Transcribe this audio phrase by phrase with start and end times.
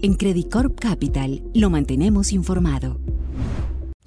[0.00, 3.00] En Credit Corp Capital lo mantenemos informado.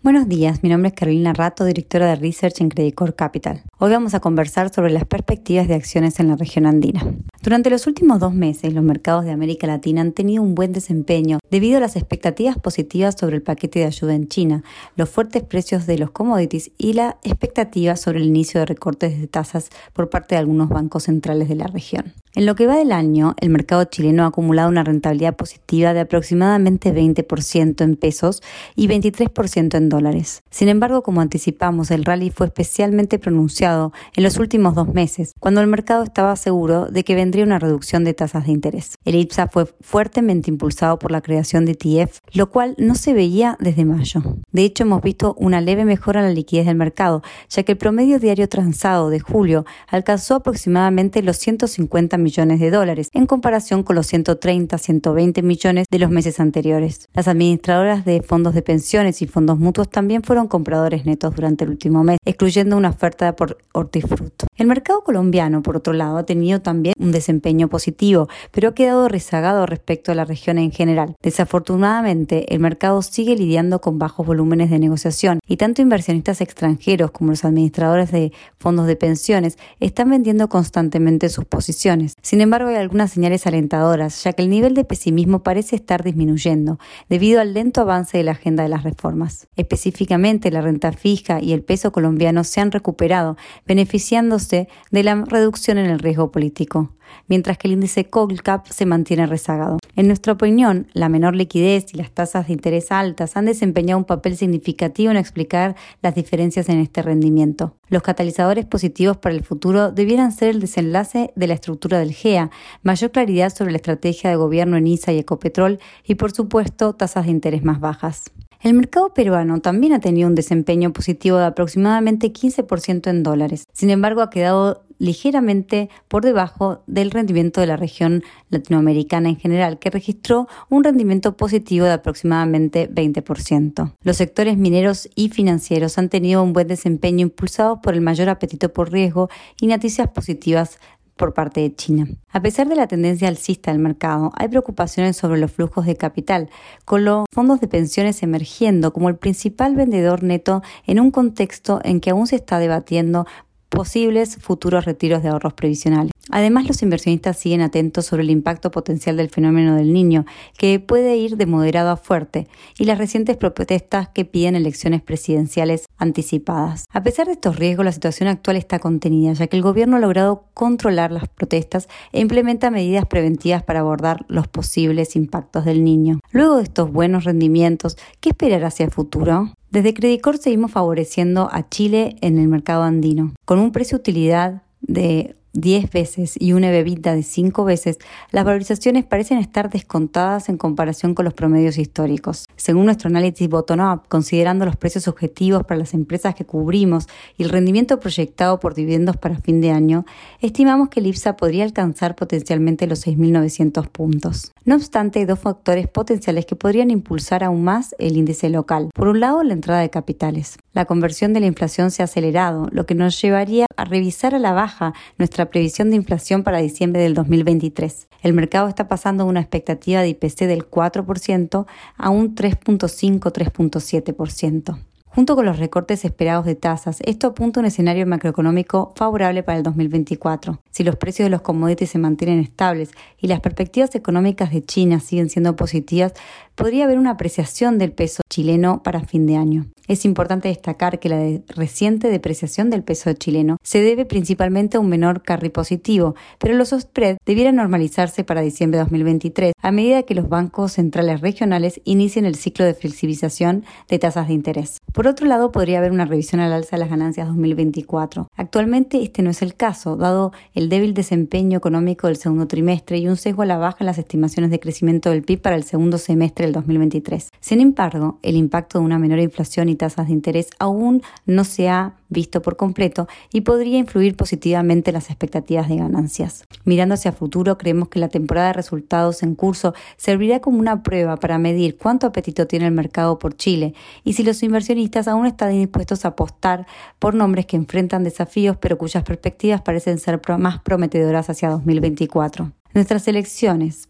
[0.02, 3.64] Buenos días, mi nombre es Carolina Rato, directora de Research en Credit Corp Capital.
[3.78, 7.06] Hoy vamos a conversar sobre las perspectivas de acciones en la región andina.
[7.44, 11.40] Durante los últimos dos meses, los mercados de América Latina han tenido un buen desempeño
[11.50, 14.64] debido a las expectativas positivas sobre el paquete de ayuda en China,
[14.96, 19.28] los fuertes precios de los commodities y la expectativa sobre el inicio de recortes de
[19.28, 22.14] tasas por parte de algunos bancos centrales de la región.
[22.34, 26.00] En lo que va del año, el mercado chileno ha acumulado una rentabilidad positiva de
[26.00, 28.42] aproximadamente 20% en pesos
[28.74, 30.42] y 23% en dólares.
[30.50, 35.60] Sin embargo, como anticipamos, el rally fue especialmente pronunciado en los últimos dos meses, cuando
[35.60, 38.96] el mercado estaba seguro de que vendría una reducción de tasas de interés.
[39.04, 43.58] El IPSA fue fuertemente impulsado por la creación de ETF, lo cual no se veía
[43.60, 44.22] desde mayo.
[44.54, 47.78] De hecho, hemos visto una leve mejora en la liquidez del mercado, ya que el
[47.78, 53.96] promedio diario transado de julio alcanzó aproximadamente los 150 millones de dólares, en comparación con
[53.96, 57.10] los 130-120 millones de los meses anteriores.
[57.14, 61.72] Las administradoras de fondos de pensiones y fondos mutuos también fueron compradores netos durante el
[61.72, 64.48] último mes, excluyendo una oferta por hortifruto.
[64.58, 69.08] El mercado colombiano, por otro lado, ha tenido también un desempeño positivo, pero ha quedado
[69.08, 71.16] rezagado respecto a la región en general.
[71.22, 77.32] Desafortunadamente, el mercado sigue lidiando con bajos volúmenes de negociación y tanto inversionistas extranjeros como
[77.32, 82.11] los administradores de fondos de pensiones están vendiendo constantemente sus posiciones.
[82.22, 86.80] Sin embargo, hay algunas señales alentadoras, ya que el nivel de pesimismo parece estar disminuyendo
[87.10, 89.48] debido al lento avance de la agenda de las reformas.
[89.56, 95.78] Específicamente, la renta fija y el peso colombiano se han recuperado, beneficiándose de la reducción
[95.78, 96.92] en el riesgo político
[97.28, 99.78] mientras que el índice Colcap se mantiene rezagado.
[99.96, 104.06] En nuestra opinión, la menor liquidez y las tasas de interés altas han desempeñado un
[104.06, 107.76] papel significativo en explicar las diferencias en este rendimiento.
[107.90, 112.50] Los catalizadores positivos para el futuro debieran ser el desenlace de la estructura del GEA,
[112.84, 117.26] mayor claridad sobre la estrategia de gobierno en ISA y Ecopetrol y, por supuesto, tasas
[117.26, 118.32] de interés más bajas.
[118.62, 123.66] El mercado peruano también ha tenido un desempeño positivo de aproximadamente 15% en dólares.
[123.74, 129.80] Sin embargo, ha quedado ligeramente por debajo del rendimiento de la región latinoamericana en general,
[129.80, 133.96] que registró un rendimiento positivo de aproximadamente 20%.
[134.04, 138.72] Los sectores mineros y financieros han tenido un buen desempeño impulsado por el mayor apetito
[138.72, 140.78] por riesgo y noticias positivas
[141.22, 142.08] por parte de China.
[142.32, 146.50] A pesar de la tendencia alcista del mercado, hay preocupaciones sobre los flujos de capital,
[146.84, 152.00] con los fondos de pensiones emergiendo como el principal vendedor neto en un contexto en
[152.00, 153.28] que aún se está debatiendo
[153.70, 156.12] posibles futuros retiros de ahorros previsionales.
[156.32, 160.26] Además, los inversionistas siguen atentos sobre el impacto potencial del fenómeno del niño,
[160.58, 165.86] que puede ir de moderado a fuerte, y las recientes protestas que piden elecciones presidenciales
[166.02, 166.86] anticipadas.
[166.92, 170.00] A pesar de estos riesgos, la situación actual está contenida, ya que el gobierno ha
[170.00, 176.20] logrado controlar las protestas e implementa medidas preventivas para abordar los posibles impactos del niño.
[176.32, 179.54] Luego de estos buenos rendimientos, ¿qué esperar hacia el futuro?
[179.70, 185.92] Desde Credicor seguimos favoreciendo a Chile en el mercado andino, con un precio-utilidad de 10
[185.92, 187.98] veces y una bebida de 5 veces,
[188.32, 192.48] las valorizaciones parecen estar descontadas en comparación con los promedios históricos.
[192.56, 197.08] Según nuestro análisis bottom-up, considerando los precios objetivos para las empresas que cubrimos
[197.38, 200.06] y el rendimiento proyectado por dividendos para fin de año,
[200.40, 204.52] estimamos que el IPSA podría alcanzar potencialmente los 6.900 puntos.
[204.64, 208.90] No obstante, hay dos factores potenciales que podrían impulsar aún más el índice local.
[208.94, 210.58] Por un lado, la entrada de capitales.
[210.74, 214.40] La conversión de la inflación se ha acelerado, lo que nos llevaría a revisar a
[214.40, 218.08] la baja nuestra previsión de inflación para diciembre del 2023.
[218.22, 221.66] El mercado está pasando de una expectativa de IPC del 4%
[221.98, 224.80] a un 3.5-3.7%.
[225.14, 229.58] Junto con los recortes esperados de tasas, esto apunta a un escenario macroeconómico favorable para
[229.58, 230.62] el 2024.
[230.72, 235.02] Si los precios de los commodities se mantienen estables y las perspectivas económicas de China
[235.02, 236.14] siguen siendo positivas,
[236.56, 239.66] podría haber una apreciación del peso chileno para fin de año.
[239.88, 244.90] Es importante destacar que la reciente depreciación del peso chileno se debe principalmente a un
[244.90, 250.16] menor carry positivo, pero los spreads debieran normalizarse para diciembre de 2023 a medida que
[250.16, 254.78] los bancos centrales regionales inicien el ciclo de flexibilización de tasas de interés.
[254.94, 258.28] Por otro lado, podría haber una revisión al alza de las ganancias 2024.
[258.36, 263.08] Actualmente este no es el caso, dado el débil desempeño económico del segundo trimestre y
[263.08, 265.98] un sesgo a la baja en las estimaciones de crecimiento del PIB para el segundo
[265.98, 267.30] semestre del 2023.
[267.40, 271.70] Sin embargo, el impacto de una menor inflación y tasas de interés aún no se
[271.70, 276.46] ha visto por completo y podría influir positivamente en las expectativas de ganancias.
[276.66, 281.18] Mirando hacia futuro, creemos que la temporada de resultados en curso servirá como una prueba
[281.18, 283.74] para medir cuánto apetito tiene el mercado por Chile
[284.04, 286.68] y si los inversionistas aún están dispuestos a apostar
[287.00, 292.52] por nombres que enfrentan desafíos pero cuyas perspectivas parecen ser más prometedoras hacia 2024.
[292.74, 293.90] Nuestras elecciones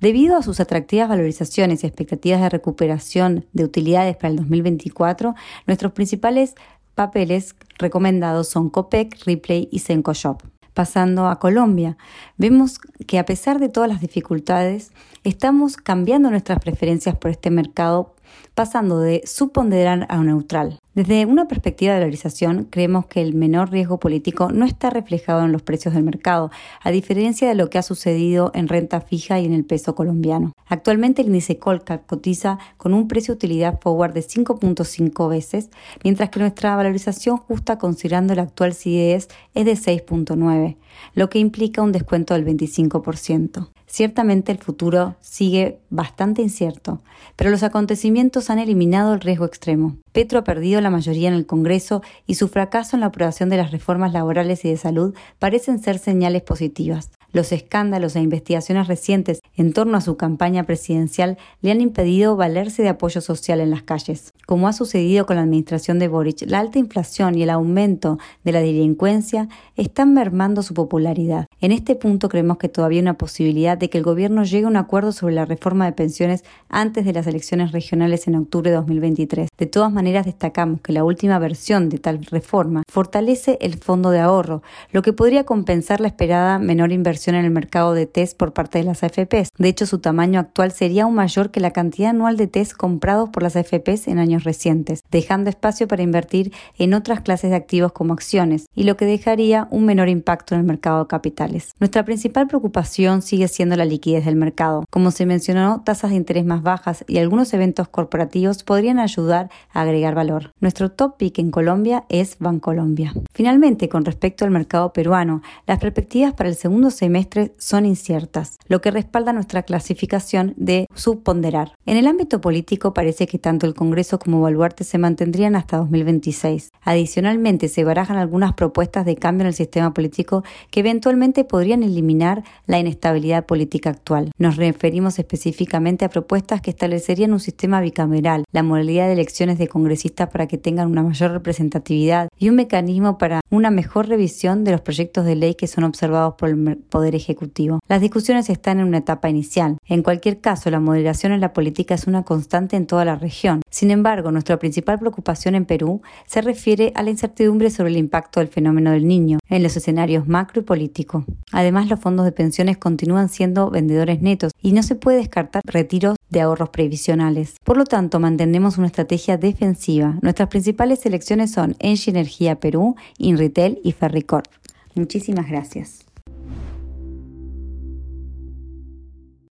[0.00, 5.34] Debido a sus atractivas valorizaciones y expectativas de recuperación de utilidades para el 2024,
[5.66, 6.54] nuestros principales
[6.94, 10.42] papeles recomendados son Copec, Ripley y Senco Shop.
[10.72, 11.98] Pasando a Colombia,
[12.38, 14.92] vemos que a pesar de todas las dificultades,
[15.22, 18.14] estamos cambiando nuestras preferencias por este mercado
[18.54, 20.79] pasando de subponderar a neutral.
[20.92, 25.52] Desde una perspectiva de valorización, creemos que el menor riesgo político no está reflejado en
[25.52, 26.50] los precios del mercado,
[26.82, 30.52] a diferencia de lo que ha sucedido en renta fija y en el peso colombiano.
[30.66, 35.70] Actualmente el índice cotiza con un precio utilidad forward de 5.5 veces,
[36.02, 40.76] mientras que nuestra valorización justa considerando el actual CDS es de 6.9,
[41.14, 43.68] lo que implica un descuento del 25%.
[43.92, 47.00] Ciertamente el futuro sigue bastante incierto,
[47.34, 49.96] pero los acontecimientos han eliminado el riesgo extremo.
[50.12, 53.56] Petro ha perdido la mayoría en el Congreso y su fracaso en la aprobación de
[53.56, 57.10] las reformas laborales y de salud parecen ser señales positivas.
[57.32, 62.84] Los escándalos e investigaciones recientes en torno a su campaña presidencial le han impedido valerse
[62.84, 64.32] de apoyo social en las calles.
[64.46, 68.52] Como ha sucedido con la administración de Boric, la alta inflación y el aumento de
[68.52, 71.46] la delincuencia están mermando su popularidad.
[71.60, 74.68] En este punto creemos que todavía hay una posibilidad de que el gobierno llegue a
[74.68, 78.76] un acuerdo sobre la reforma de pensiones antes de las elecciones regionales en octubre de
[78.76, 79.48] 2023.
[79.56, 84.20] De todas maneras, destacamos que la última versión de tal reforma fortalece el fondo de
[84.20, 88.52] ahorro, lo que podría compensar la esperada menor inversión en el mercado de test por
[88.52, 89.50] parte de las AFPs.
[89.58, 93.30] De hecho, su tamaño actual sería aún mayor que la cantidad anual de test comprados
[93.30, 98.12] por las AFPs en recientes, dejando espacio para invertir en otras clases de activos como
[98.12, 101.72] acciones, y lo que dejaría un menor impacto en el mercado de capitales.
[101.80, 104.84] Nuestra principal preocupación sigue siendo la liquidez del mercado.
[104.90, 109.82] Como se mencionó, tasas de interés más bajas y algunos eventos corporativos podrían ayudar a
[109.82, 110.52] agregar valor.
[110.60, 113.12] Nuestro top pick en Colombia es Bancolombia.
[113.32, 118.80] Finalmente, con respecto al mercado peruano, las perspectivas para el segundo semestre son inciertas, lo
[118.80, 121.72] que respalda nuestra clasificación de subponderar.
[121.86, 126.70] En el ámbito político parece que tanto el Congreso como Baluarte se mantendrían hasta 2026.
[126.82, 132.44] Adicionalmente, se barajan algunas propuestas de cambio en el sistema político que eventualmente podrían eliminar
[132.66, 134.30] la inestabilidad política actual.
[134.38, 139.66] Nos referimos específicamente a propuestas que establecerían un sistema bicameral, la modalidad de elecciones de
[139.66, 144.72] congresistas para que tengan una mayor representatividad y un mecanismo para una mejor revisión de
[144.72, 147.80] los proyectos de ley que son observados por el Poder Ejecutivo.
[147.88, 149.78] Las discusiones están en una etapa inicial.
[149.86, 153.62] En cualquier caso, la moderación en la política es una constante en toda la región.
[153.70, 158.40] Sin embargo, nuestra principal preocupación en Perú se refiere a la incertidumbre sobre el impacto
[158.40, 161.24] del fenómeno del niño en los escenarios macro y político.
[161.52, 166.16] Además, los fondos de pensiones continúan siendo vendedores netos y no se puede descartar retiros
[166.30, 167.54] de ahorros previsionales.
[167.64, 170.18] Por lo tanto, mantenemos una estrategia defensiva.
[170.20, 174.46] Nuestras principales selecciones son Engie Energía Perú, InRetail y Ferricorp.
[174.94, 176.09] Muchísimas gracias.